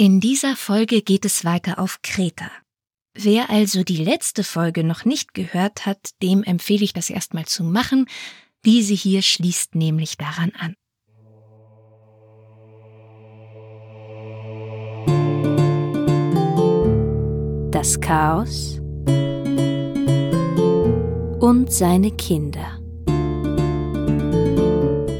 [0.00, 2.52] In dieser Folge geht es weiter auf Kreta.
[3.14, 7.64] Wer also die letzte Folge noch nicht gehört hat, dem empfehle ich das erstmal zu
[7.64, 8.06] machen.
[8.64, 10.76] Diese hier schließt nämlich daran an.
[17.72, 18.78] Das Chaos
[21.40, 22.78] und seine Kinder.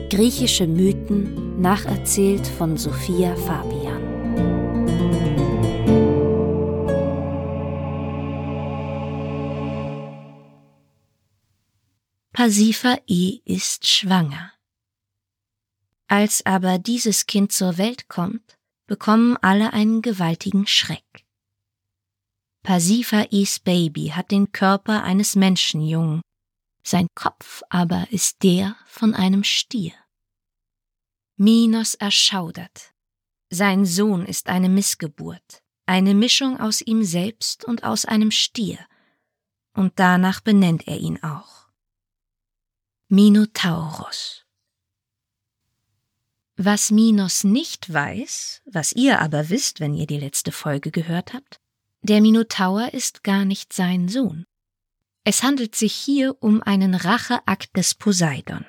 [0.08, 3.87] Griechische Mythen nacherzählt von Sophia Fabian.
[12.38, 14.52] Pasiphae ist schwanger.
[16.06, 18.56] Als aber dieses Kind zur Welt kommt,
[18.86, 21.26] bekommen alle einen gewaltigen Schreck.
[22.62, 26.20] Pasiphaes Baby hat den Körper eines Menschenjungen,
[26.84, 29.94] sein Kopf aber ist der von einem Stier.
[31.38, 32.94] Minos erschaudert.
[33.50, 38.78] Sein Sohn ist eine Missgeburt, eine Mischung aus ihm selbst und aus einem Stier,
[39.74, 41.57] und danach benennt er ihn auch.
[43.10, 44.44] Minotaurus.
[46.58, 51.58] Was Minos nicht weiß, was ihr aber wisst, wenn ihr die letzte Folge gehört habt,
[52.02, 54.44] der Minotaur ist gar nicht sein Sohn.
[55.24, 58.66] Es handelt sich hier um einen Racheakt des Poseidon.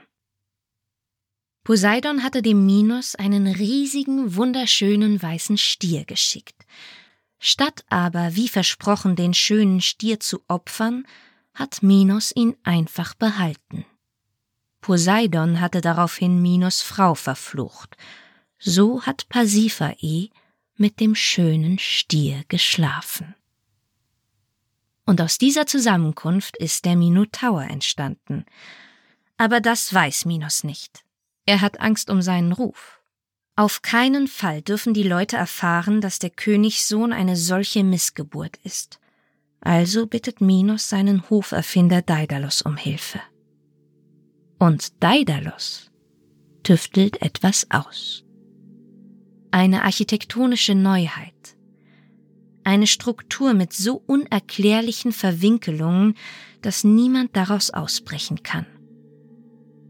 [1.65, 6.65] Poseidon hatte dem Minos einen riesigen, wunderschönen weißen Stier geschickt.
[7.39, 11.05] Statt aber, wie versprochen, den schönen Stier zu opfern,
[11.53, 13.85] hat Minos ihn einfach behalten.
[14.81, 17.97] Poseidon hatte daraufhin Minos Frau verflucht.
[18.57, 20.29] So hat Pasiphae
[20.75, 23.35] mit dem schönen Stier geschlafen.
[25.05, 28.45] Und aus dieser Zusammenkunft ist der Minotaur entstanden.
[29.37, 31.03] Aber das weiß Minos nicht.
[31.45, 32.99] Er hat Angst um seinen Ruf.
[33.55, 38.99] Auf keinen Fall dürfen die Leute erfahren, dass der Königssohn eine solche Missgeburt ist.
[39.61, 43.19] Also bittet Minos seinen Hoferfinder Daedalus um Hilfe.
[44.59, 45.89] Und Daedalus
[46.63, 48.25] tüftelt etwas aus.
[49.51, 51.55] Eine architektonische Neuheit.
[52.65, 56.15] Eine Struktur mit so unerklärlichen Verwinkelungen,
[56.61, 58.65] dass niemand daraus ausbrechen kann.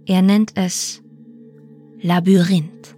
[0.06, 1.02] Er nennt es
[2.00, 2.96] Labyrinth.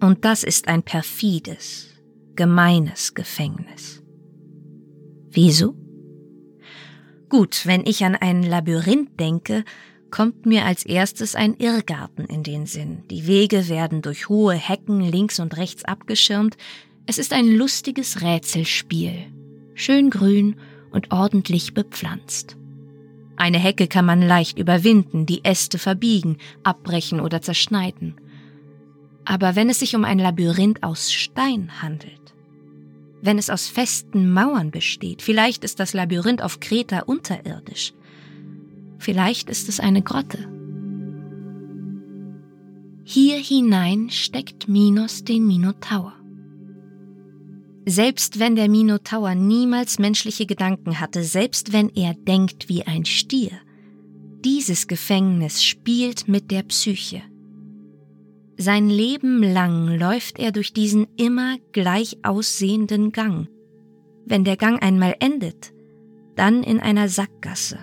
[0.00, 1.88] Und das ist ein perfides,
[2.36, 4.02] gemeines Gefängnis.
[5.28, 5.74] Wieso?
[7.28, 9.64] Gut, wenn ich an ein Labyrinth denke,
[10.10, 13.02] kommt mir als erstes ein Irrgarten in den Sinn.
[13.10, 16.56] Die Wege werden durch hohe Hecken links und rechts abgeschirmt.
[17.06, 19.26] Es ist ein lustiges Rätselspiel.
[19.74, 20.56] Schön grün
[20.90, 22.56] und ordentlich bepflanzt.
[23.36, 28.20] Eine Hecke kann man leicht überwinden, die Äste verbiegen, abbrechen oder zerschneiden.
[29.24, 32.27] Aber wenn es sich um ein Labyrinth aus Stein handelt,
[33.22, 35.22] wenn es aus festen Mauern besteht.
[35.22, 37.92] Vielleicht ist das Labyrinth auf Kreta unterirdisch.
[38.98, 40.48] Vielleicht ist es eine Grotte.
[43.04, 46.12] Hier hinein steckt Minos den Minotaur.
[47.86, 53.52] Selbst wenn der Minotaur niemals menschliche Gedanken hatte, selbst wenn er denkt wie ein Stier,
[54.44, 57.22] dieses Gefängnis spielt mit der Psyche.
[58.60, 63.46] Sein Leben lang läuft er durch diesen immer gleich aussehenden Gang.
[64.26, 65.72] Wenn der Gang einmal endet,
[66.34, 67.78] dann in einer Sackgasse.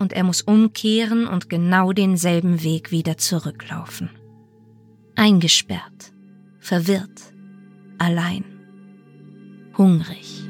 [0.00, 4.10] Und er muss umkehren und genau denselben Weg wieder zurücklaufen.
[5.14, 6.12] Eingesperrt,
[6.58, 7.32] verwirrt,
[7.98, 8.44] allein,
[9.78, 10.42] hungrig.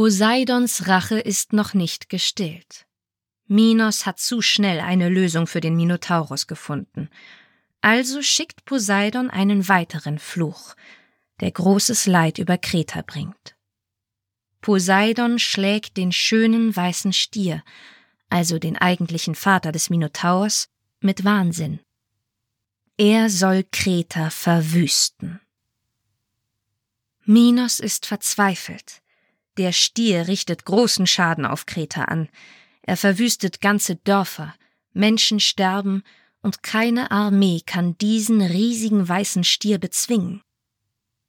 [0.00, 2.86] Poseidons Rache ist noch nicht gestillt.
[3.48, 7.10] Minos hat zu schnell eine Lösung für den Minotaurus gefunden.
[7.82, 10.74] Also schickt Poseidon einen weiteren Fluch,
[11.40, 13.56] der großes Leid über Kreta bringt.
[14.62, 17.62] Poseidon schlägt den schönen weißen Stier,
[18.30, 20.70] also den eigentlichen Vater des Minotaurs,
[21.00, 21.78] mit Wahnsinn.
[22.96, 25.42] Er soll Kreta verwüsten.
[27.26, 29.02] Minos ist verzweifelt.
[29.60, 32.30] Der Stier richtet großen Schaden auf Kreta an.
[32.80, 34.54] Er verwüstet ganze Dörfer,
[34.94, 36.02] Menschen sterben,
[36.40, 40.40] und keine Armee kann diesen riesigen weißen Stier bezwingen.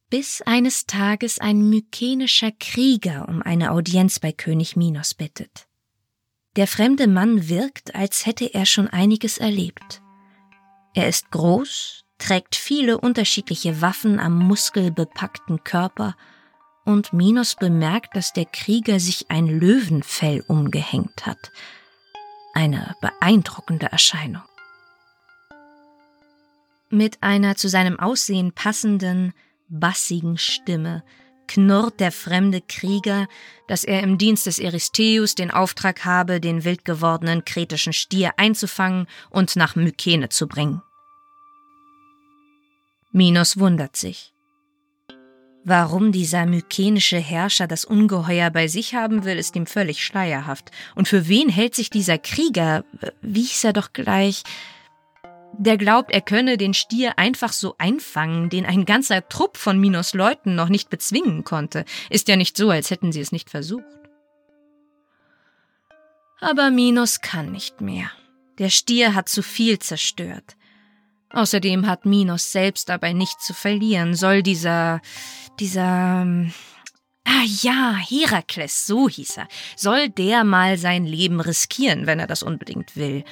[0.10, 5.68] Bis eines Tages ein mykenischer Krieger um eine Audienz bei König Minos bittet.
[6.56, 10.02] Der fremde Mann wirkt, als hätte er schon einiges erlebt.
[10.94, 16.16] Er ist groß, trägt viele unterschiedliche Waffen am muskelbepackten Körper
[16.86, 21.52] und Minos bemerkt, dass der Krieger sich ein Löwenfell umgehängt hat.
[22.54, 24.44] Eine beeindruckende Erscheinung.
[26.90, 29.34] Mit einer zu seinem Aussehen passenden,
[29.70, 31.04] bassigen Stimme
[31.48, 33.28] knurrt der fremde Krieger,
[33.68, 39.08] dass er im Dienst des Eristeus den Auftrag habe, den wild gewordenen kretischen Stier einzufangen
[39.30, 40.82] und nach Mykene zu bringen.
[43.12, 44.31] Minos wundert sich.
[45.64, 50.72] Warum dieser mykenische Herrscher das Ungeheuer bei sich haben will, ist ihm völlig schleierhaft.
[50.96, 52.84] Und für wen hält sich dieser Krieger,
[53.22, 54.44] wie hieß er doch gleich,
[55.54, 60.14] der glaubt, er könne den Stier einfach so einfangen, den ein ganzer Trupp von Minos
[60.14, 61.86] Leuten noch nicht bezwingen konnte.
[62.10, 63.86] Ist ja nicht so, als hätten sie es nicht versucht.
[66.40, 68.10] Aber Minos kann nicht mehr.
[68.58, 70.56] Der Stier hat zu viel zerstört.
[71.34, 74.16] Außerdem hat Minos selbst dabei nichts zu verlieren.
[74.16, 75.02] Soll dieser,
[75.60, 76.26] dieser,
[77.26, 82.44] ah ja, Herakles, so hieß er, soll der mal sein Leben riskieren, wenn er das
[82.44, 83.24] unbedingt will.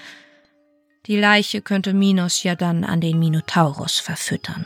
[1.07, 4.65] Die Leiche könnte Minos ja dann an den Minotaurus verfüttern.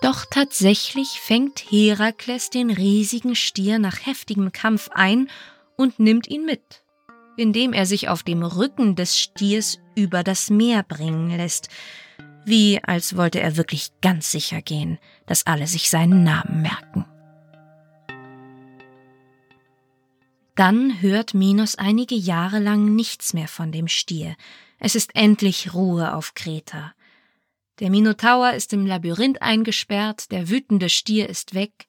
[0.00, 5.28] Doch tatsächlich fängt Herakles den riesigen Stier nach heftigem Kampf ein
[5.76, 6.84] und nimmt ihn mit,
[7.36, 11.68] indem er sich auf dem Rücken des Stiers über das Meer bringen lässt,
[12.44, 17.04] wie als wollte er wirklich ganz sicher gehen, dass alle sich seinen Namen merken.
[20.54, 24.34] Dann hört Minos einige Jahre lang nichts mehr von dem Stier.
[24.80, 26.94] Es ist endlich Ruhe auf Kreta.
[27.80, 31.86] Der Minotaur ist im Labyrinth eingesperrt, der wütende Stier ist weg.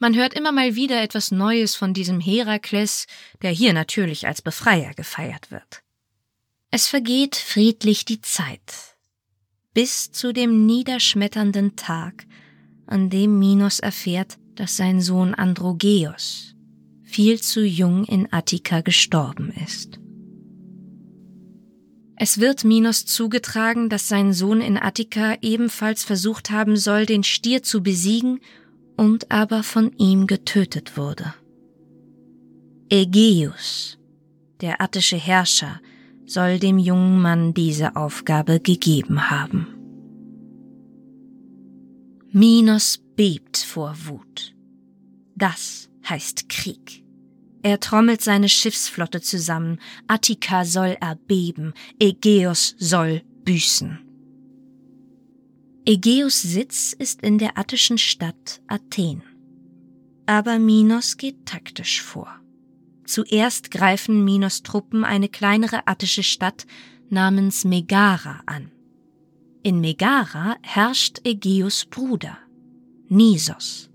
[0.00, 3.06] Man hört immer mal wieder etwas Neues von diesem Herakles,
[3.42, 5.82] der hier natürlich als Befreier gefeiert wird.
[6.72, 8.96] Es vergeht friedlich die Zeit,
[9.74, 12.26] bis zu dem niederschmetternden Tag,
[12.86, 16.54] an dem Minos erfährt, dass sein Sohn Androgeos
[17.02, 19.98] viel zu jung in Attika gestorben ist.
[22.14, 27.64] Es wird Minos zugetragen, dass sein Sohn in Attika ebenfalls versucht haben soll, den Stier
[27.64, 28.40] zu besiegen
[28.96, 31.34] und aber von ihm getötet wurde.
[32.90, 33.98] Ägeus,
[34.60, 35.80] der attische Herrscher,
[36.30, 39.66] soll dem jungen Mann diese Aufgabe gegeben haben.
[42.32, 44.54] Minos bebt vor Wut.
[45.34, 47.04] Das heißt Krieg.
[47.62, 53.98] Er trommelt seine Schiffsflotte zusammen, Attika soll erbeben, Ägeus soll büßen.
[55.84, 59.22] Ägeus Sitz ist in der attischen Stadt Athen.
[60.26, 62.39] Aber Minos geht taktisch vor.
[63.10, 66.64] Zuerst greifen Minos Truppen eine kleinere attische Stadt
[67.08, 68.70] namens Megara an.
[69.64, 72.38] In Megara herrscht Ägeus Bruder,
[73.08, 73.90] Nisos.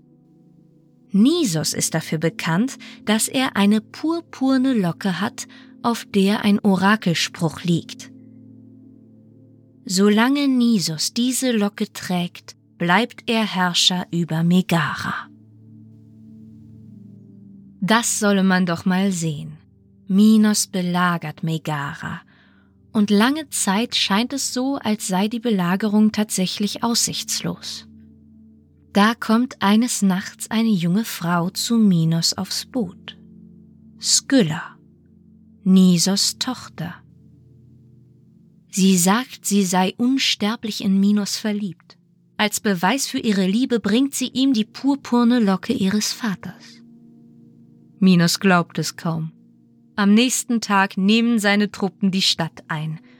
[1.12, 2.76] Nisos ist dafür bekannt,
[3.06, 5.48] dass er eine purpurne Locke hat,
[5.80, 8.12] auf der ein Orakelspruch liegt.
[9.86, 15.30] Solange Nisos diese Locke trägt, bleibt er Herrscher über Megara.
[17.80, 19.58] Das solle man doch mal sehen.
[20.08, 22.20] Minos belagert Megara,
[22.92, 27.86] und lange Zeit scheint es so, als sei die Belagerung tatsächlich aussichtslos.
[28.92, 33.18] Da kommt eines Nachts eine junge Frau zu Minos aufs Boot.
[34.00, 34.78] Skylla,
[35.64, 36.94] Nisos Tochter.
[38.70, 41.98] Sie sagt, sie sei unsterblich in Minos verliebt.
[42.38, 46.75] Als Beweis für ihre Liebe bringt sie ihm die purpurne Locke ihres Vaters.
[48.06, 49.32] Minos glaubt es kaum.
[49.96, 53.00] Am nächsten Tag nehmen seine Truppen die Stadt ein–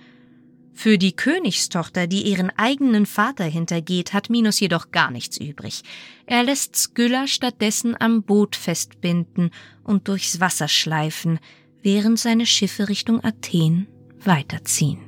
[0.78, 5.83] für die Königstochter, die ihren eigenen Vater hintergeht, hat Minos jedoch gar nichts übrig.
[6.26, 9.52] Er lässt Skylla stattdessen am Boot festbinden
[9.85, 11.38] und durchs Wasser schleifen,
[11.81, 13.87] während seine Schiffe Richtung Athen
[14.23, 14.99] weiterziehen.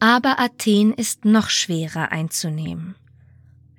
[0.00, 2.96] Aber Athen ist noch schwerer einzunehmen.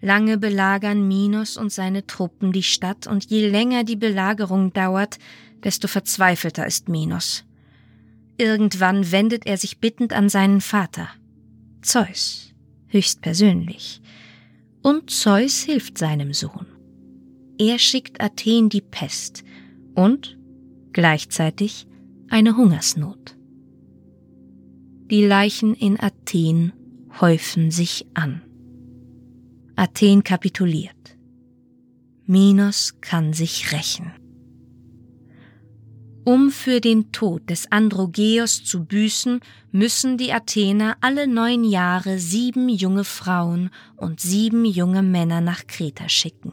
[0.01, 5.17] Lange belagern Minos und seine Truppen die Stadt, und je länger die Belagerung dauert,
[5.63, 7.43] desto verzweifelter ist Minos.
[8.37, 11.09] Irgendwann wendet er sich bittend an seinen Vater,
[11.81, 12.53] Zeus,
[12.87, 14.01] höchstpersönlich.
[14.81, 16.65] Und Zeus hilft seinem Sohn.
[17.57, 19.43] Er schickt Athen die Pest
[19.93, 20.37] und
[20.93, 21.87] gleichzeitig
[22.29, 23.35] eine Hungersnot.
[25.11, 26.71] Die Leichen in Athen
[27.19, 28.41] häufen sich an.
[29.79, 31.15] Athen kapituliert.
[32.25, 34.11] Minos kann sich rächen.
[36.25, 39.39] Um für den Tod des Androgeos zu büßen,
[39.71, 46.09] müssen die Athener alle neun Jahre sieben junge Frauen und sieben junge Männer nach Kreta
[46.09, 46.51] schicken.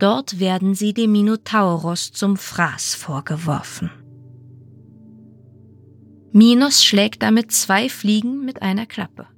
[0.00, 3.92] Dort werden sie dem Minotauros zum Fraß vorgeworfen.
[6.32, 9.28] Minos schlägt damit zwei Fliegen mit einer Klappe.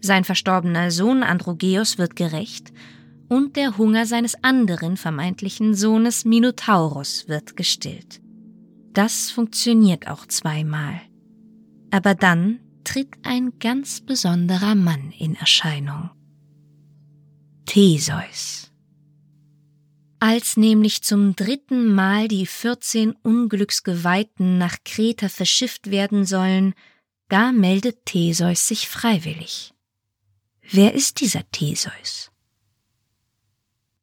[0.00, 2.72] Sein verstorbener Sohn Androgeos wird gerecht
[3.28, 8.20] und der Hunger seines anderen vermeintlichen Sohnes Minotauros wird gestillt.
[8.92, 11.00] Das funktioniert auch zweimal.
[11.90, 16.10] Aber dann tritt ein ganz besonderer Mann in Erscheinung.
[17.66, 18.72] Theseus.
[20.18, 26.74] Als nämlich zum dritten Mal die vierzehn Unglücksgeweihten nach Kreta verschifft werden sollen,
[27.28, 29.74] da meldet Theseus sich freiwillig.
[30.70, 32.32] Wer ist dieser Theseus?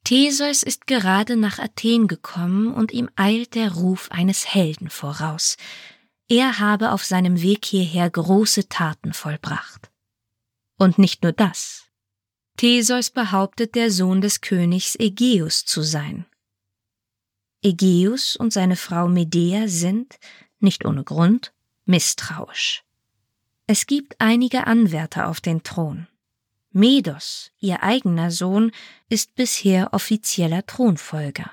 [0.04, 5.58] Theseus ist gerade nach Athen gekommen und ihm eilt der Ruf eines Helden voraus.
[6.30, 9.92] Er habe auf seinem Weg hierher große Taten vollbracht.
[10.78, 11.86] Und nicht nur das.
[12.58, 16.26] Theseus behauptet, der Sohn des Königs Ägeus zu sein.
[17.62, 20.18] Ägeus und seine Frau Medea sind,
[20.60, 21.54] nicht ohne Grund,
[21.86, 22.84] misstrauisch.
[23.68, 26.08] Es gibt einige Anwärter auf den Thron.
[26.74, 28.72] Medos, ihr eigener Sohn,
[29.08, 31.52] ist bisher offizieller Thronfolger.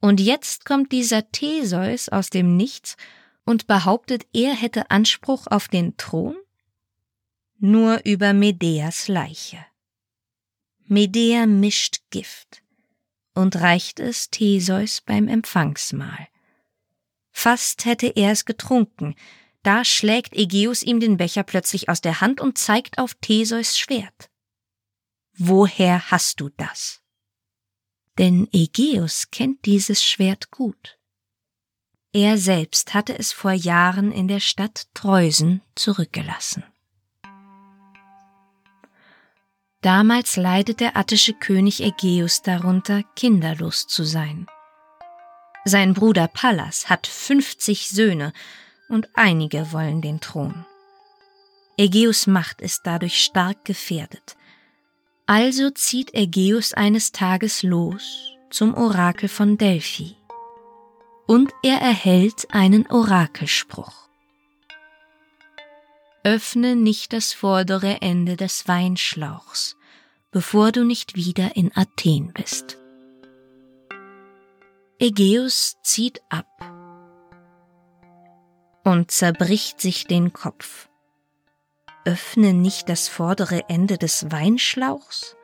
[0.00, 2.96] Und jetzt kommt dieser Theseus aus dem Nichts
[3.44, 6.36] und behauptet, er hätte Anspruch auf den Thron?
[7.58, 9.64] Nur über Medeas Leiche.
[10.86, 12.62] Medea mischt Gift
[13.34, 16.26] und reicht es Theseus beim Empfangsmahl.
[17.30, 19.14] Fast hätte er es getrunken,
[19.62, 24.29] da schlägt Ägeus ihm den Becher plötzlich aus der Hand und zeigt auf Theseus Schwert.
[25.42, 27.00] Woher hast du das?
[28.18, 30.98] Denn Ägeus kennt dieses Schwert gut.
[32.12, 36.62] Er selbst hatte es vor Jahren in der Stadt Treusen zurückgelassen.
[39.80, 44.46] Damals leidet der attische König Ägeus darunter, kinderlos zu sein.
[45.64, 48.34] Sein Bruder Pallas hat 50 Söhne
[48.90, 50.66] und einige wollen den Thron.
[51.78, 54.36] Ägeus Macht ist dadurch stark gefährdet.
[55.32, 60.16] Also zieht Ägeus eines Tages los zum Orakel von Delphi.
[61.28, 64.08] Und er erhält einen Orakelspruch.
[66.24, 69.76] Öffne nicht das vordere Ende des Weinschlauchs,
[70.32, 72.76] bevor du nicht wieder in Athen bist.
[74.98, 76.48] Ägeus zieht ab
[78.82, 80.89] und zerbricht sich den Kopf
[82.04, 85.36] öffne nicht das vordere Ende des Weinschlauchs?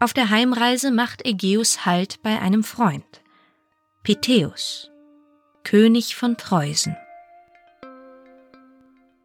[0.00, 3.22] Auf der Heimreise macht Ägeus Halt bei einem Freund,
[4.02, 4.90] Peteus,
[5.64, 6.96] König von Treusen.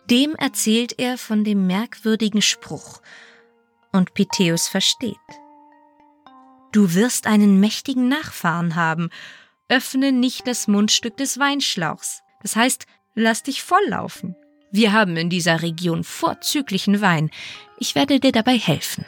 [0.09, 3.01] Dem erzählt er von dem merkwürdigen Spruch,
[3.91, 5.17] und Peteus versteht.
[6.71, 9.09] Du wirst einen mächtigen Nachfahren haben,
[9.69, 14.35] öffne nicht das Mundstück des Weinschlauchs, das heißt, lass dich volllaufen.
[14.77, 17.31] Wir haben in dieser Region vorzüglichen Wein.
[17.79, 19.07] Ich werde dir dabei helfen.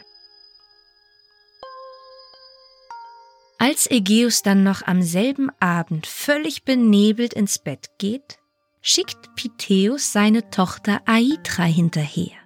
[3.60, 8.40] Als Ägeus dann noch am selben Abend völlig benebelt ins Bett geht,
[8.82, 12.40] schickt Pitheus seine Tochter Aitra hinterher.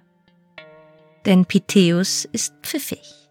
[1.24, 3.30] Denn Pitheus ist pfiffig.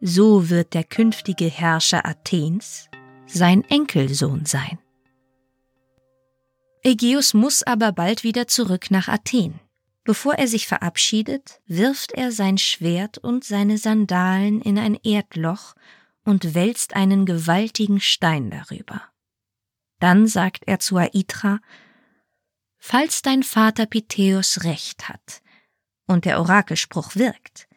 [0.00, 2.88] So wird der künftige Herrscher Athens
[3.28, 4.80] sein Enkelsohn sein.
[6.82, 9.60] Ägeus muss aber bald wieder zurück nach Athen.
[10.04, 15.74] Bevor er sich verabschiedet, wirft er sein Schwert und seine Sandalen in ein Erdloch
[16.24, 19.02] und wälzt einen gewaltigen Stein darüber.
[19.98, 21.60] Dann sagt er zu Aitra,
[22.78, 25.42] Falls dein Vater Pitheus recht hat
[26.06, 27.68] und der Orakelspruch wirkt,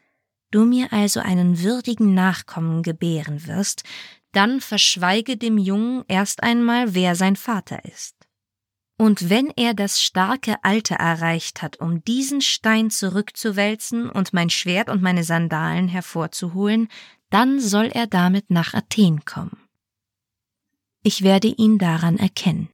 [0.51, 3.84] du mir also einen würdigen Nachkommen gebären wirst,
[4.31, 8.21] dann verschweige dem Jungen erst einmal, wer sein Vater ist.
[9.01, 14.89] Und wenn er das starke Alter erreicht hat, um diesen Stein zurückzuwälzen und mein Schwert
[14.89, 16.88] und meine Sandalen hervorzuholen,
[17.31, 19.58] dann soll er damit nach Athen kommen.
[21.01, 22.70] Ich werde ihn daran erkennen.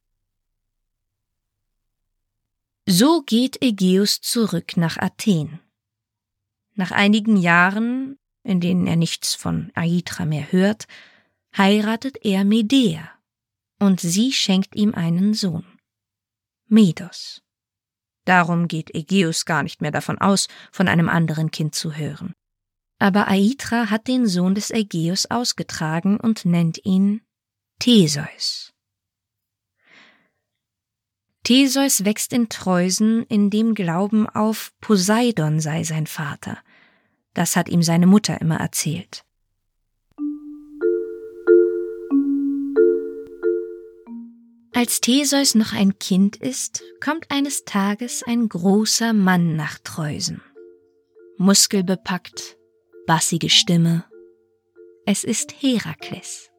[2.84, 5.60] So geht Ägeus zurück nach Athen.
[6.74, 10.88] Nach einigen Jahren, in denen er nichts von Aitra mehr hört,
[11.56, 13.10] heiratet er Medea,
[13.78, 15.77] und sie schenkt ihm einen Sohn.
[16.68, 17.42] Medos.
[18.24, 22.34] Darum geht Ägeus gar nicht mehr davon aus, von einem anderen Kind zu hören.
[22.98, 27.22] Aber Aitra hat den Sohn des Ägeus ausgetragen und nennt ihn
[27.78, 28.72] Theseus.
[31.44, 36.58] Theseus wächst in Treusen in dem Glauben auf, Poseidon sei sein Vater.
[37.32, 39.24] Das hat ihm seine Mutter immer erzählt.
[44.78, 50.40] Als Theseus noch ein Kind ist, kommt eines Tages ein großer Mann nach Treusen.
[51.36, 52.56] Muskelbepackt,
[53.04, 54.04] bassige Stimme.
[55.04, 56.52] Es ist Herakles.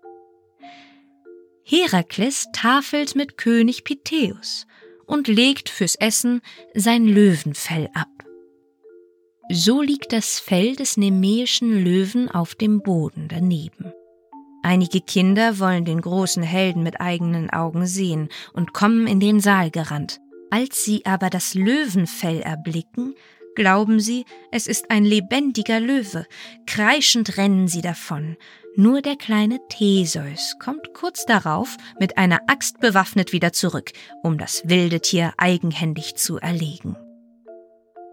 [1.63, 4.67] Herakles tafelt mit König Pitheus
[5.05, 6.41] und legt fürs Essen
[6.73, 8.09] sein Löwenfell ab.
[9.49, 13.93] So liegt das Fell des nemäischen Löwen auf dem Boden daneben.
[14.61, 19.71] Einige Kinder wollen den großen Helden mit eigenen Augen sehen und kommen in den Saal
[19.71, 20.19] gerannt.
[20.51, 23.15] Als sie aber das Löwenfell erblicken,
[23.55, 26.25] glauben sie, es ist ein lebendiger Löwe.
[26.65, 28.35] Kreischend rennen sie davon.
[28.75, 33.91] Nur der kleine Theseus kommt kurz darauf mit einer Axt bewaffnet wieder zurück,
[34.23, 36.95] um das wilde Tier eigenhändig zu erlegen.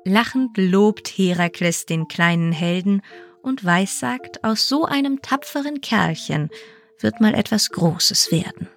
[0.05, 3.03] Lachend lobt Herakles den kleinen Helden
[3.47, 6.51] und weissagt, aus so einem tapferen Kerlchen
[6.99, 8.69] wird mal etwas Großes werden.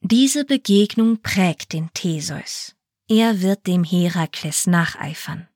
[0.00, 2.74] Diese Begegnung prägt den Theseus.
[3.08, 5.48] Er wird dem Herakles nacheifern.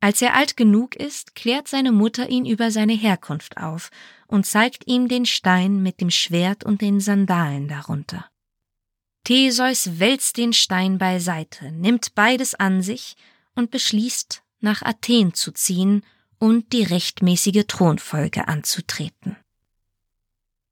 [0.00, 3.90] Als er alt genug ist, klärt seine Mutter ihn über seine Herkunft auf
[4.28, 8.30] und zeigt ihm den Stein mit dem Schwert und den Sandalen darunter.
[9.24, 13.16] Theseus wälzt den Stein beiseite, nimmt beides an sich
[13.54, 16.04] und beschließt, nach Athen zu ziehen
[16.38, 19.36] und die rechtmäßige Thronfolge anzutreten.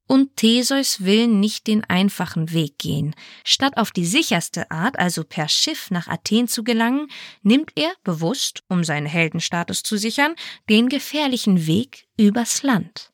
[0.08, 3.14] Und Theseus will nicht den einfachen Weg gehen.
[3.44, 7.08] Statt auf die sicherste Art, also per Schiff nach Athen zu gelangen,
[7.42, 10.36] nimmt er bewusst, um seinen Heldenstatus zu sichern,
[10.70, 13.12] den gefährlichen Weg übers Land.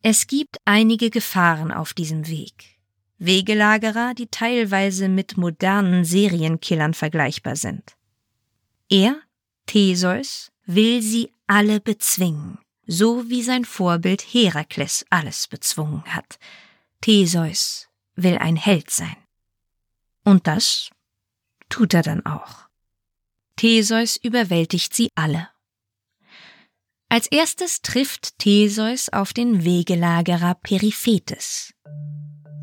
[0.00, 2.78] Es gibt einige Gefahren auf diesem Weg.
[3.18, 7.95] Wegelagerer, die teilweise mit modernen Serienkillern vergleichbar sind.
[8.88, 9.20] Er,
[9.66, 16.38] Theseus, will sie alle bezwingen so wie sein Vorbild Herakles alles bezwungen hat.
[17.00, 19.16] Theseus will ein Held sein.
[20.24, 20.90] Und das
[21.68, 22.68] tut er dann auch.
[23.56, 25.48] Theseus überwältigt sie alle.
[27.08, 31.72] Als erstes trifft Theseus auf den Wegelagerer Periphetes.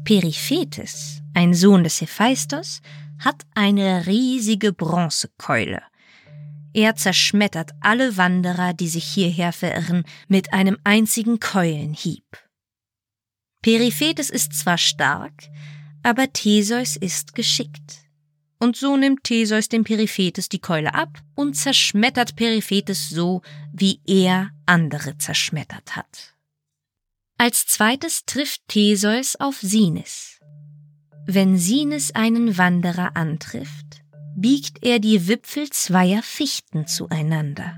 [0.03, 2.81] Periphetes, ein Sohn des Hephaistos,
[3.19, 5.81] hat eine riesige Bronzekeule
[6.73, 12.25] er zerschmettert alle Wanderer, die sich hierher verirren, mit einem einzigen Keulenhieb.
[13.61, 15.49] Periphetes ist zwar stark,
[16.03, 18.01] aber Theseus ist geschickt.
[18.59, 23.41] Und so nimmt Theseus dem Periphetes die Keule ab und zerschmettert Periphetes so,
[23.73, 26.33] wie er andere zerschmettert hat.
[27.37, 30.39] Als zweites trifft Theseus auf Sinis.
[31.25, 34.02] Wenn Sinis einen Wanderer antrifft,
[34.43, 37.77] biegt er die Wipfel zweier Fichten zueinander.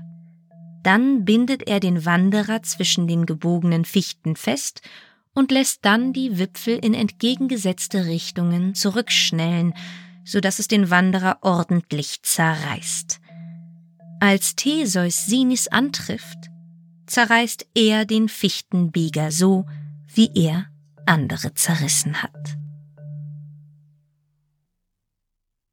[0.82, 4.82] Dann bindet er den Wanderer zwischen den gebogenen Fichten fest
[5.32, 9.74] und lässt dann die Wipfel in entgegengesetzte Richtungen zurückschnellen,
[10.24, 13.20] so dass es den Wanderer ordentlich zerreißt.
[14.18, 16.48] Als Theseus Sinis antrifft,
[17.06, 19.66] zerreißt er den Fichtenbieger so,
[20.12, 20.66] wie er
[21.06, 22.58] andere zerrissen hat.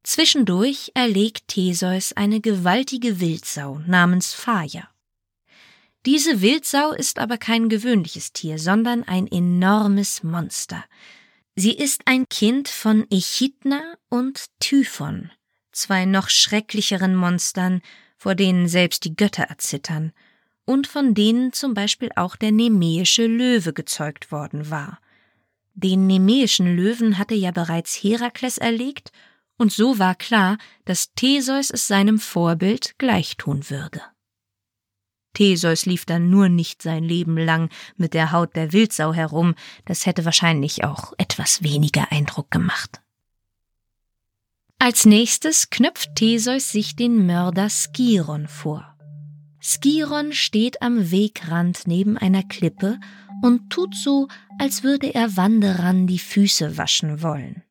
[0.04, 4.90] Zwischendurch erlegt Theseus eine gewaltige Wildsau namens Phaia.
[6.04, 10.84] Diese Wildsau ist aber kein gewöhnliches Tier, sondern ein enormes Monster.
[11.56, 15.30] Sie ist ein Kind von Echidna und Typhon,
[15.72, 17.80] zwei noch schrecklicheren Monstern,
[18.18, 20.12] vor denen selbst die Götter erzittern,
[20.66, 25.00] und von denen zum Beispiel auch der nemäische Löwe gezeugt worden war.
[25.72, 29.10] Den nemäischen Löwen hatte ja bereits Herakles erlegt
[29.56, 34.00] und so war klar, dass Theseus es seinem Vorbild gleichtun würde.
[35.34, 40.06] Theseus lief dann nur nicht sein Leben lang mit der Haut der Wildsau herum, das
[40.06, 43.02] hätte wahrscheinlich auch etwas weniger Eindruck gemacht.
[44.78, 48.96] Als nächstes knöpft Theseus sich den Mörder Skiron vor.
[49.60, 53.00] Skiron steht am Wegrand neben einer Klippe
[53.42, 57.62] und tut so, als würde er Wanderern die Füße waschen wollen.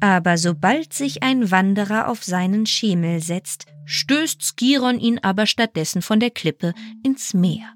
[0.00, 6.20] Aber sobald sich ein Wanderer auf seinen Schemel setzt, stößt Skiron ihn aber stattdessen von
[6.20, 7.74] der Klippe ins Meer.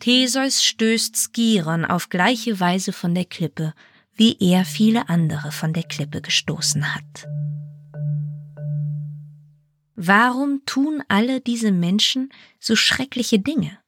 [0.00, 3.74] Theseus stößt Skiron auf gleiche Weise von der Klippe,
[4.14, 7.28] wie er viele andere von der Klippe gestoßen hat.
[9.94, 13.78] Warum tun alle diese Menschen so schreckliche Dinge?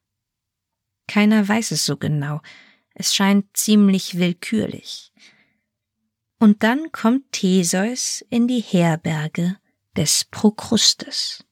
[1.07, 2.41] Keiner weiß es so genau.
[2.93, 5.11] Es scheint ziemlich willkürlich.
[6.41, 9.57] Und dann kommt Theseus in die Herberge
[9.95, 11.45] des Prokrustes.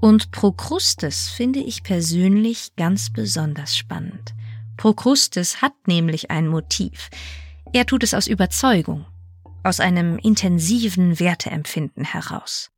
[0.00, 4.32] Und Prokrustes finde ich persönlich ganz besonders spannend.
[4.78, 7.10] Prokrustes hat nämlich ein Motiv.
[7.74, 9.04] Er tut es aus Überzeugung,
[9.62, 12.70] aus einem intensiven Werteempfinden heraus.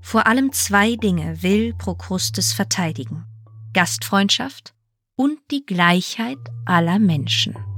[0.00, 3.26] Vor allem zwei Dinge will Prokrustes verteidigen.
[3.74, 4.72] Gastfreundschaft
[5.16, 7.73] und die Gleichheit aller Menschen.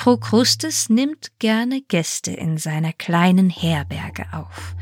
[0.00, 4.74] Prokrustes nimmt gerne Gäste in seiner kleinen Herberge auf.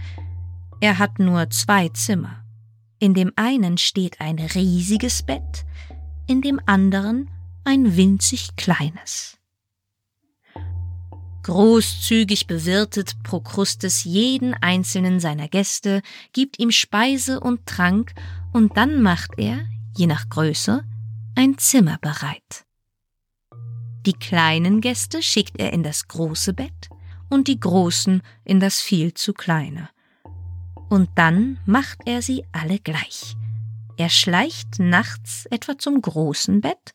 [0.81, 2.45] Er hat nur zwei Zimmer.
[3.01, 5.65] In dem einen steht ein riesiges Bett,
[6.29, 7.29] in dem anderen
[7.65, 9.39] ein winzig kleines.
[11.43, 16.01] Großzügig bewirtet Prokrustes jeden einzelnen seiner Gäste,
[16.33, 18.15] gibt ihm Speise und Trank,
[18.53, 20.85] und dann macht er, je nach Größe,
[21.35, 22.68] ein Zimmer bereit.
[24.09, 26.89] Die kleinen Gäste schickt er in das große Bett
[27.29, 29.91] und die großen in das viel zu kleine.
[30.89, 33.37] Und dann macht er sie alle gleich.
[33.99, 36.93] Er schleicht nachts etwa zum großen Bett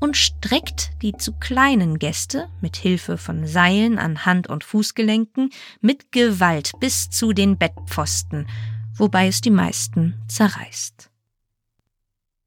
[0.00, 5.50] und streckt die zu kleinen Gäste mit Hilfe von Seilen an Hand- und Fußgelenken
[5.80, 8.48] mit Gewalt bis zu den Bettpfosten,
[8.92, 11.12] wobei es die meisten zerreißt.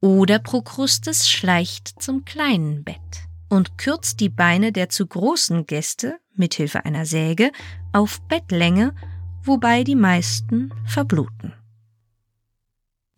[0.02, 6.54] Oder Prokrustes schleicht zum kleinen Bett und kürzt die Beine der zu großen Gäste mit
[6.54, 7.52] Hilfe einer Säge
[7.92, 8.94] auf Bettlänge,
[9.42, 11.52] wobei die meisten verbluten.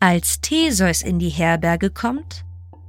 [0.00, 2.44] Als Theseus in die Herberge kommt,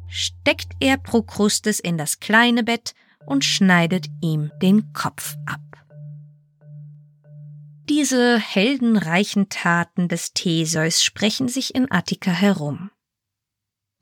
[0.08, 5.60] steckt er Prokrustes in das kleine Bett und schneidet ihm den Kopf ab.
[7.90, 12.90] Diese heldenreichen Taten des Theseus sprechen sich in Attika herum.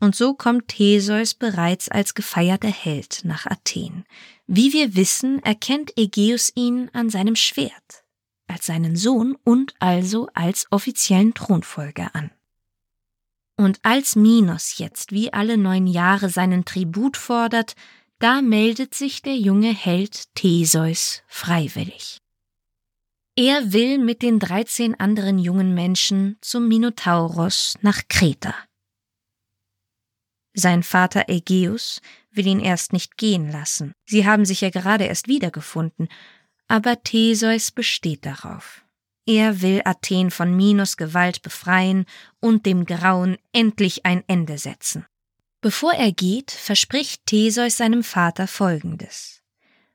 [0.02, 4.04] Und so kommt Theseus bereits als gefeierter Held nach Athen.
[4.48, 8.04] Wie wir wissen, erkennt Ägeus ihn an seinem Schwert,
[8.48, 12.32] als seinen Sohn und also als offiziellen Thronfolger an.
[13.58, 17.76] Und als Minos jetzt wie alle neun Jahre seinen Tribut fordert,
[18.18, 22.18] da meldet sich der junge Held Theseus freiwillig.
[23.36, 28.56] Er will mit den dreizehn anderen jungen Menschen zum Minotauros nach Kreta.
[30.54, 33.94] Sein Vater Ägeus will ihn erst nicht gehen lassen.
[34.06, 36.08] Sie haben sich ja gerade erst wiedergefunden.
[36.68, 38.84] Aber Theseus besteht darauf.
[39.26, 42.06] Er will Athen von Minos Gewalt befreien
[42.40, 45.06] und dem Grauen endlich ein Ende setzen.
[45.62, 49.42] Bevor er geht, verspricht Theseus seinem Vater Folgendes.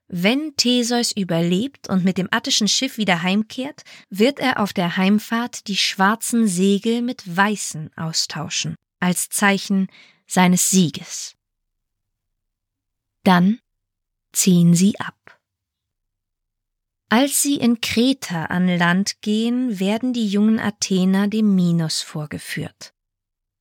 [0.09, 5.67] Wenn Theseus überlebt und mit dem attischen Schiff wieder heimkehrt, wird er auf der Heimfahrt
[5.67, 9.89] die schwarzen Segel mit weißen austauschen, als Zeichen,
[10.27, 11.37] seines Sieges.
[13.25, 13.59] Dann
[14.33, 15.41] ziehen sie ab.
[17.09, 22.93] Als sie in Kreta an Land gehen, werden die jungen Athener dem Minos vorgeführt.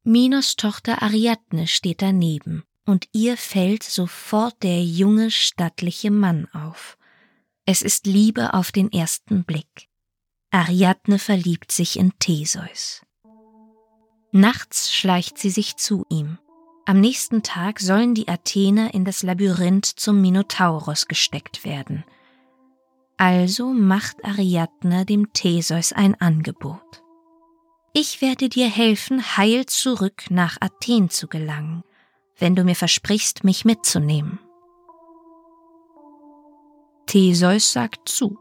[0.03, 6.97] Minos Tochter Ariadne steht daneben, und ihr fällt sofort der junge, stattliche Mann auf.
[7.65, 9.89] Es ist Liebe auf den ersten Blick.
[10.51, 13.01] Ariadne verliebt sich in Theseus.
[14.31, 16.37] Nachts schleicht sie sich zu ihm.
[16.87, 22.03] Am nächsten Tag sollen die Athener in das Labyrinth zum Minotauros gesteckt werden.
[23.17, 27.01] Also macht Ariadne dem Theseus ein Angebot.
[27.93, 31.83] Ich werde dir helfen, heil zurück nach Athen zu gelangen,
[32.37, 34.37] wenn du mir versprichst, mich mitzunehmen.
[37.07, 38.37] Theseus sagt zu.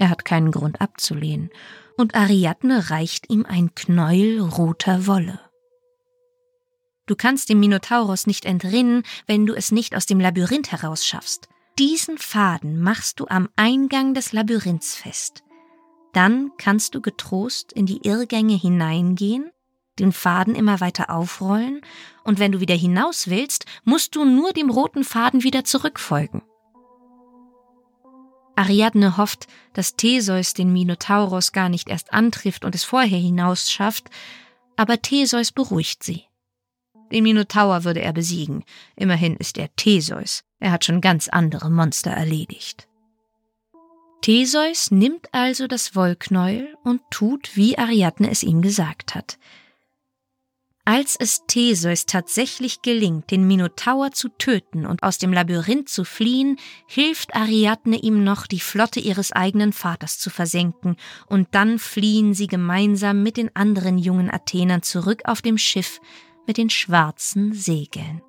[0.00, 1.50] Er hat keinen Grund abzulehnen,
[1.96, 5.47] und Ariadne reicht ihm ein Knäuel roter Wolle.
[7.08, 11.48] Du kannst dem Minotauros nicht entrinnen, wenn du es nicht aus dem Labyrinth herausschaffst.
[11.78, 15.42] Diesen Faden machst du am Eingang des Labyrinths fest.
[16.12, 19.50] Dann kannst du getrost in die Irrgänge hineingehen,
[19.98, 21.80] den Faden immer weiter aufrollen,
[22.24, 26.42] und wenn du wieder hinaus willst, musst du nur dem roten Faden wieder zurückfolgen.
[28.54, 34.10] Ariadne hofft, dass Theseus den Minotauros gar nicht erst antrifft und es vorher hinaus schafft,
[34.76, 36.27] aber Theseus beruhigt sie.
[37.12, 38.64] Den Minotaur würde er besiegen.
[38.96, 40.44] Immerhin ist er Theseus.
[40.60, 42.88] Er hat schon ganz andere Monster erledigt.
[44.20, 49.38] Theseus nimmt also das Wollknäuel und tut, wie Ariadne es ihm gesagt hat.
[50.84, 56.56] Als es Theseus tatsächlich gelingt, den Minotaur zu töten und aus dem Labyrinth zu fliehen,
[56.86, 62.46] hilft Ariadne ihm noch, die Flotte ihres eigenen Vaters zu versenken, und dann fliehen sie
[62.46, 66.00] gemeinsam mit den anderen jungen Athenern zurück auf dem Schiff
[66.48, 68.22] mit den schwarzen Segeln.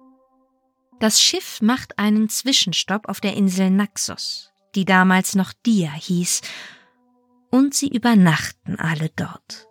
[1.00, 6.42] Das Schiff macht einen Zwischenstopp auf der Insel Naxos, die damals noch Dia hieß,
[7.50, 9.68] und sie übernachten alle dort.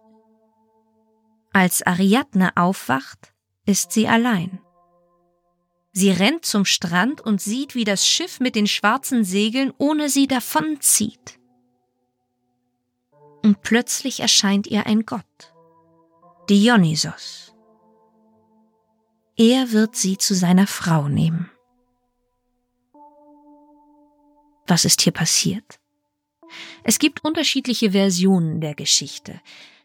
[1.53, 3.33] Als Ariadne aufwacht,
[3.67, 4.61] ist sie allein.
[5.93, 10.27] Sie rennt zum Strand und sieht, wie das Schiff mit den schwarzen Segeln ohne sie
[10.27, 11.39] davonzieht.
[13.43, 15.55] Und plötzlich erscheint ihr ein Gott,
[16.49, 17.48] Dionysos.
[19.41, 21.49] Er wird sie zu seiner Frau nehmen.
[24.67, 25.79] Was ist hier passiert?
[26.83, 29.41] Es gibt unterschiedliche Versionen der Geschichte.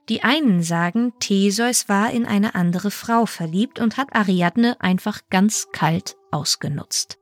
[0.09, 5.67] Die einen sagen, Theseus war in eine andere Frau verliebt und hat Ariadne einfach ganz
[5.71, 7.19] kalt ausgenutzt.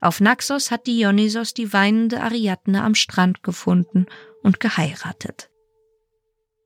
[0.00, 4.06] Auf Naxos hat Dionysos die weinende Ariadne am Strand gefunden
[4.44, 5.49] und geheiratet.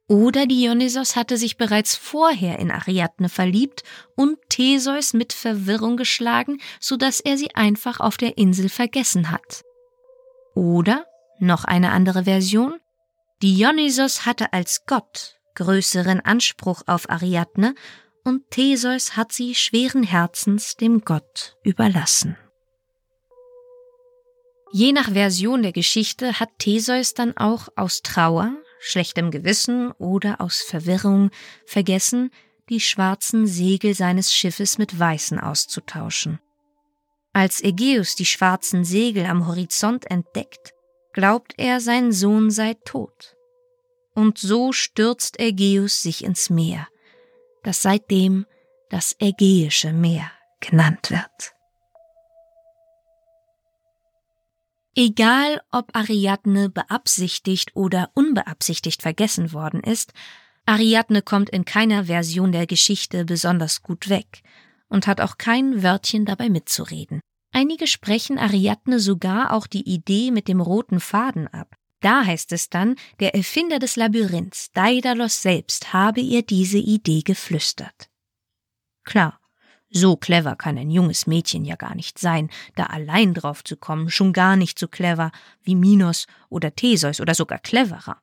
[0.07, 3.83] Oder Dionysos hatte sich bereits vorher in Ariadne verliebt
[4.17, 9.65] und Theseus mit Verwirrung geschlagen, so dass er sie einfach auf der Insel vergessen hat.
[10.55, 11.07] Oder,
[11.39, 12.81] noch eine andere Version,
[13.43, 17.75] Dionysos hatte als Gott größeren Anspruch auf Ariadne
[18.25, 22.37] und Theseus hat sie schweren Herzens dem Gott überlassen.
[24.73, 30.61] Je nach Version der Geschichte hat Theseus dann auch aus Trauer, schlechtem Gewissen oder aus
[30.61, 31.31] Verwirrung
[31.65, 32.31] vergessen,
[32.69, 36.39] die schwarzen Segel seines Schiffes mit weißen auszutauschen.
[37.33, 40.73] Als Ägeus die schwarzen Segel am Horizont entdeckt,
[41.13, 43.37] glaubt er, sein Sohn sei tot.
[44.15, 46.87] Und so stürzt Ägeus sich ins Meer,
[47.63, 48.47] das seitdem
[48.91, 51.54] das Ägäische Meer genannt wird.
[54.97, 60.13] Egal, ob Ariadne beabsichtigt oder unbeabsichtigt vergessen worden ist,
[60.67, 64.43] Ariadne kommt in keiner Version der Geschichte besonders gut weg
[64.89, 67.21] und hat auch kein Wörtchen dabei mitzureden.
[67.53, 71.75] Einige sprechen Ariadne sogar auch die Idee mit dem roten Faden ab.
[72.01, 78.11] Da heißt es dann, der Erfinder des Labyrinths, Daedalus selbst, habe ihr diese Idee geflüstert.
[79.05, 79.41] Klar,
[79.95, 84.11] so clever kann ein junges Mädchen ja gar nicht sein, da allein drauf zu kommen,
[84.11, 85.31] schon gar nicht so clever
[85.63, 88.21] wie Minos oder Theseus oder sogar cleverer.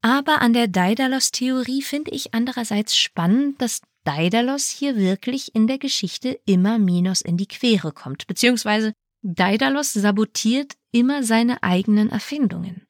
[0.00, 6.40] Aber an der Daedalus-Theorie finde ich andererseits spannend, dass Daedalus hier wirklich in der Geschichte
[6.44, 12.86] immer Minos in die Quere kommt, beziehungsweise Daedalus sabotiert immer seine eigenen Erfindungen.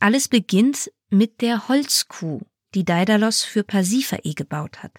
[0.00, 2.40] Alles beginnt mit der Holzkuh,
[2.74, 4.92] die Daedalus für Pasiphae gebaut hat.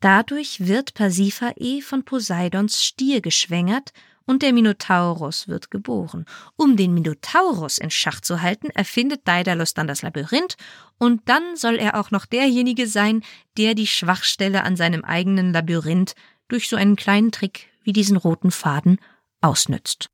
[0.00, 3.92] Dadurch wird Pasiphae von Poseidons Stier geschwängert
[4.26, 6.24] und der Minotaurus wird geboren.
[6.56, 10.56] Um den Minotaurus in Schach zu halten, erfindet Daedalus dann das Labyrinth
[10.98, 13.22] und dann soll er auch noch derjenige sein,
[13.56, 16.14] der die Schwachstelle an seinem eigenen Labyrinth
[16.48, 18.98] durch so einen kleinen Trick wie diesen roten Faden
[19.40, 20.08] ausnützt.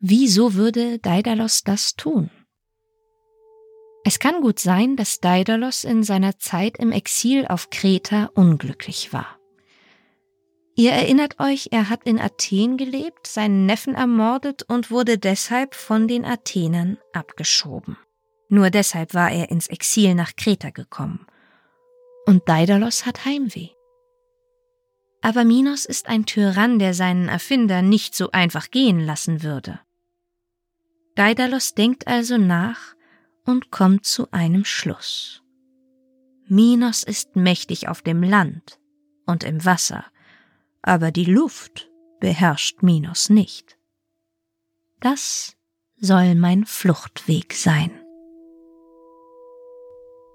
[0.00, 2.30] Wieso würde Daedalus das tun?
[4.04, 9.38] Es kann gut sein, dass Daedalus in seiner Zeit im Exil auf Kreta unglücklich war.
[10.74, 16.08] Ihr erinnert euch, er hat in Athen gelebt, seinen Neffen ermordet und wurde deshalb von
[16.08, 17.96] den Athenern abgeschoben.
[18.48, 21.26] Nur deshalb war er ins Exil nach Kreta gekommen.
[22.26, 23.68] Und Daedalus hat Heimweh.
[25.20, 29.78] Aber Minos ist ein Tyrann, der seinen Erfinder nicht so einfach gehen lassen würde.
[31.14, 32.94] Daedalus denkt also nach
[33.44, 35.42] und kommt zu einem Schluss.
[36.46, 38.78] Minos ist mächtig auf dem Land
[39.26, 40.04] und im Wasser,
[40.82, 43.78] aber die Luft beherrscht Minos nicht.
[45.00, 45.56] Das
[45.96, 47.90] soll mein Fluchtweg sein.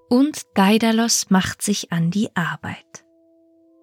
[0.10, 3.06] Und Daedalus macht sich an die Arbeit.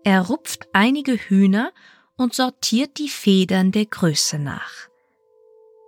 [0.04, 1.72] Er rupft einige Hühner
[2.16, 4.88] und sortiert die Federn der Größe nach.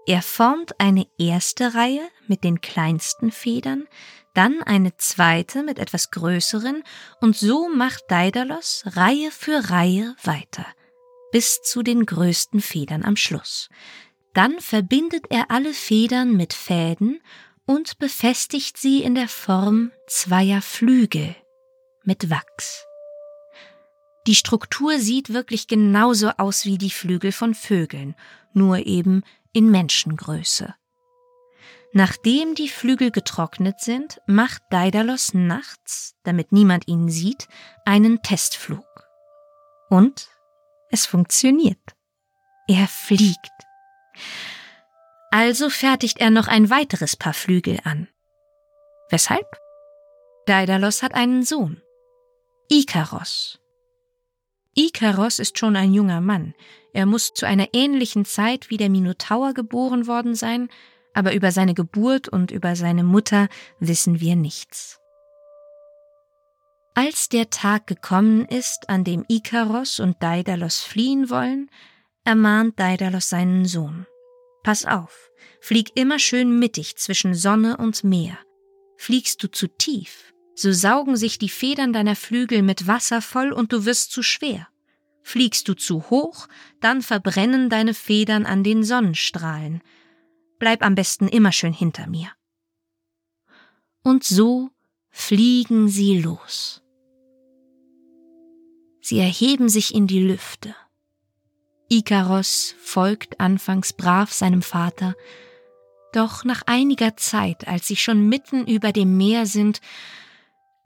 [0.06, 3.88] Er formt eine erste Reihe mit den kleinsten Federn,
[4.34, 6.84] dann eine zweite mit etwas größeren
[7.20, 10.64] und so macht Daedalus Reihe für Reihe weiter,
[11.32, 13.68] bis zu den größten Federn am Schluss.
[14.32, 17.20] Dann verbindet er alle Federn mit Fäden
[17.64, 21.34] und befestigt sie in der Form zweier Flügel
[22.04, 22.84] mit Wachs.
[24.28, 28.14] Die Struktur sieht wirklich genauso aus wie die Flügel von Vögeln,
[28.52, 29.22] nur eben
[29.56, 30.74] in Menschengröße.
[31.92, 37.48] Nachdem die Flügel getrocknet sind, macht Daedalus nachts, damit niemand ihn sieht,
[37.86, 38.84] einen Testflug.
[39.88, 40.28] Und
[40.90, 41.96] es funktioniert.
[42.68, 43.50] Er fliegt.
[45.30, 48.08] Also fertigt er noch ein weiteres Paar Flügel an.
[49.08, 49.46] Weshalb?
[50.44, 51.80] Daedalus hat einen Sohn,
[52.70, 53.58] Ikaros.
[54.74, 56.54] Ikaros ist schon ein junger Mann.
[56.96, 60.70] Er muss zu einer ähnlichen Zeit wie der Minotaur geboren worden sein,
[61.12, 64.98] aber über seine Geburt und über seine Mutter wissen wir nichts.
[66.94, 71.68] Als der Tag gekommen ist, an dem Ikaros und Daedalus fliehen wollen,
[72.24, 74.06] ermahnt Daedalus seinen Sohn.
[74.62, 75.30] Pass auf,
[75.60, 78.38] flieg immer schön mittig zwischen Sonne und Meer.
[78.96, 83.74] Fliegst du zu tief, so saugen sich die Federn deiner Flügel mit Wasser voll und
[83.74, 84.68] du wirst zu schwer.
[85.28, 86.46] Fliegst du zu hoch,
[86.78, 89.82] dann verbrennen deine Federn an den Sonnenstrahlen.
[90.60, 92.30] Bleib am besten immer schön hinter mir.
[94.04, 94.70] Und so
[95.10, 96.80] fliegen sie los.
[99.00, 100.76] Sie erheben sich in die Lüfte.
[101.88, 105.16] Ikaros folgt anfangs brav seinem Vater,
[106.12, 109.80] doch nach einiger Zeit, als sie schon mitten über dem Meer sind,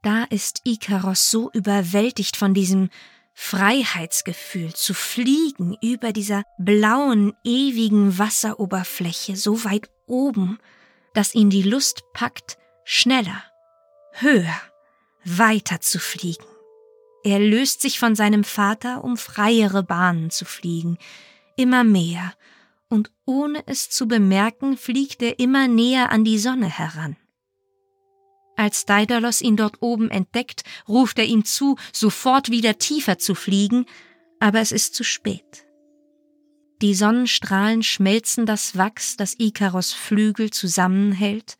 [0.01, 2.89] da ist Ikaros so überwältigt von diesem
[3.33, 10.59] Freiheitsgefühl zu fliegen über dieser blauen, ewigen Wasseroberfläche so weit oben,
[11.13, 13.43] dass ihn die Lust packt, schneller,
[14.13, 14.55] höher,
[15.23, 16.45] weiter zu fliegen.
[17.23, 20.97] Er löst sich von seinem Vater, um freiere Bahnen zu fliegen,
[21.55, 22.33] immer mehr,
[22.89, 27.15] und ohne es zu bemerken, fliegt er immer näher an die Sonne heran.
[28.61, 33.87] Als Daedalus ihn dort oben entdeckt, ruft er ihm zu, sofort wieder tiefer zu fliegen,
[34.39, 35.65] aber es ist zu spät.
[36.83, 41.57] Die Sonnenstrahlen schmelzen das Wachs, das Ikaros Flügel zusammenhält,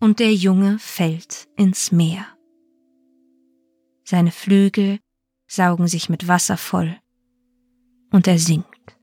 [0.00, 2.26] und der Junge fällt ins Meer.
[4.02, 4.98] Seine Flügel
[5.46, 6.98] saugen sich mit Wasser voll,
[8.10, 8.98] und er sinkt.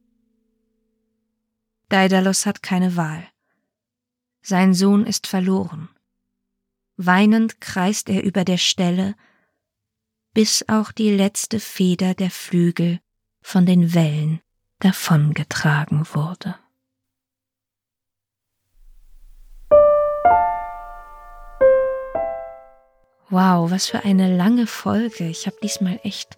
[1.88, 3.26] Daedalus hat keine Wahl.
[4.42, 5.88] Sein Sohn ist verloren.
[6.98, 9.14] Weinend kreist er über der Stelle,
[10.34, 13.00] bis auch die letzte Feder der Flügel
[13.42, 14.42] von den Wellen
[14.80, 16.56] davongetragen wurde.
[23.30, 25.28] Wow, was für eine lange Folge.
[25.28, 26.38] Ich habe diesmal echt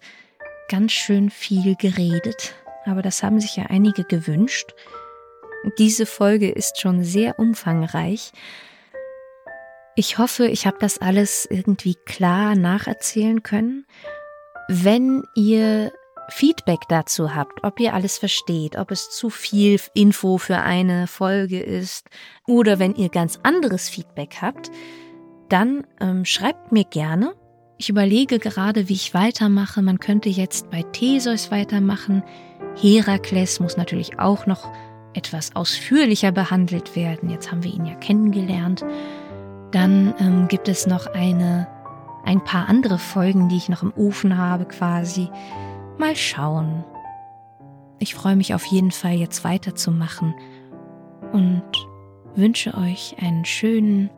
[0.68, 4.74] ganz schön viel geredet, aber das haben sich ja einige gewünscht.
[5.78, 8.32] Diese Folge ist schon sehr umfangreich,
[9.96, 13.86] ich hoffe, ich habe das alles irgendwie klar nacherzählen können.
[14.68, 15.92] Wenn ihr
[16.28, 21.60] Feedback dazu habt, ob ihr alles versteht, ob es zu viel Info für eine Folge
[21.60, 22.08] ist
[22.46, 24.70] oder wenn ihr ganz anderes Feedback habt,
[25.48, 27.34] dann ähm, schreibt mir gerne.
[27.78, 29.82] Ich überlege gerade, wie ich weitermache.
[29.82, 32.22] Man könnte jetzt bei Theseus weitermachen.
[32.80, 34.70] Herakles muss natürlich auch noch
[35.14, 37.30] etwas ausführlicher behandelt werden.
[37.30, 38.84] Jetzt haben wir ihn ja kennengelernt.
[39.72, 41.68] Dann ähm, gibt es noch eine,
[42.24, 45.30] ein paar andere Folgen, die ich noch im Ofen habe quasi.
[45.98, 46.84] Mal schauen.
[47.98, 50.34] Ich freue mich auf jeden Fall jetzt weiterzumachen
[51.32, 51.62] und
[52.34, 54.10] wünsche euch einen schönen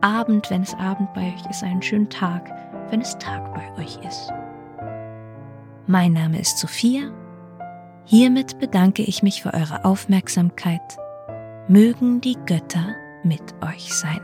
[0.00, 2.50] Abend, wenn es Abend bei euch ist, einen schönen Tag,
[2.90, 4.32] wenn es Tag bei euch ist.
[5.86, 7.12] Mein Name ist Sophia.
[8.04, 10.96] Hiermit bedanke ich mich für eure Aufmerksamkeit.
[11.68, 14.20] Mögen die Götter mit euch sein.